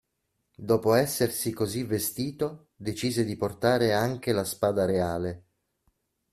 Dopo 0.55 0.95
essersi 0.95 1.53
così 1.53 1.83
vestito, 1.83 2.69
decise 2.75 3.23
di 3.23 3.35
portare 3.35 3.93
anche 3.93 4.31
la 4.31 4.43
spada 4.43 4.83
reale. 4.85 5.43